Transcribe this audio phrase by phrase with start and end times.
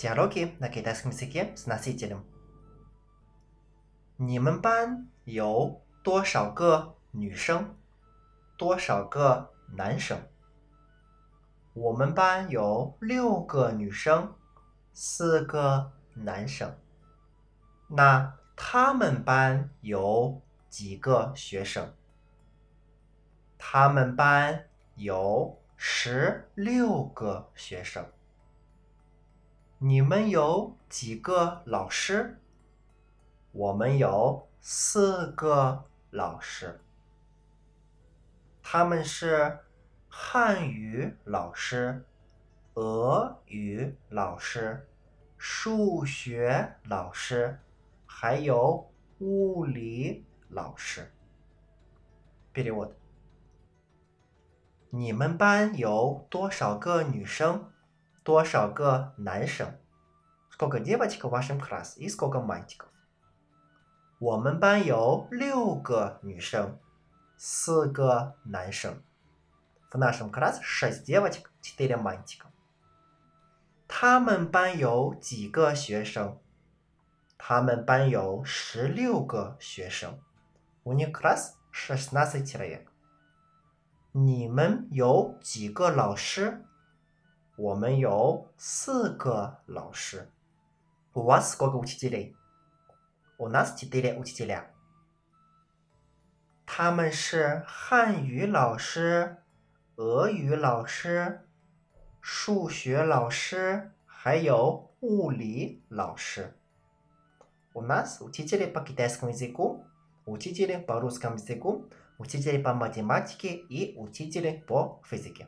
[0.00, 2.22] Диалоги на китайском языке с носителем.
[4.18, 7.76] 你们班有多少个女生？
[8.56, 10.18] 多少个男生？
[11.74, 14.34] 我们班有六个女生，
[14.92, 16.74] 四个男生。
[17.88, 20.40] 那他们班有
[20.70, 21.92] 几个学生？
[23.58, 28.06] 他们班有十六个学生。
[29.83, 32.39] 你们有几个老师？
[33.51, 36.79] 我们有四个老师。
[38.61, 39.57] 他们是
[40.07, 42.05] 汉语老师
[42.75, 44.87] 俄语老师
[45.35, 47.59] 数学老师
[48.05, 51.11] 还有物理老师。
[52.51, 52.93] 别理我
[54.91, 57.71] 你们班有多少个女生？
[58.22, 59.74] 多少个男生？
[60.50, 62.86] Сколько девочек в вашем классе и сколько мальчиков？
[64.18, 66.78] 我们班有六个女生，
[67.36, 69.02] 四个男生。
[69.90, 72.46] В нашем классе шесть девочек, четыре мальчика。
[73.86, 76.38] 他们班有几个学生？
[77.38, 80.18] 他们班有十六个学生。
[80.82, 82.86] У них класс шестнадцать человек。
[84.12, 86.64] 你们有几个老师？
[87.60, 90.28] 我们有四个老师。
[91.14, 92.34] У вас сколько учителей?
[93.38, 94.64] У нас четыре учителя。
[96.66, 99.38] 他们是汉语老师、
[99.96, 101.48] 俄语老师、
[102.20, 106.54] 数学老师，还有物理老师。
[107.72, 109.84] У нас учитель по китайскому языку,
[110.26, 111.88] учитель по русскому языку,
[112.18, 115.46] учитель по математике и учитель по физике.